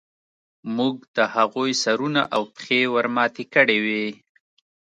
موږ 0.75 0.95
د 1.15 1.17
هغوی 1.35 1.71
سرونه 1.83 2.21
او 2.35 2.41
پښې 2.55 2.81
ورماتې 2.95 3.43
کړې 3.53 3.77
وې 3.85 4.07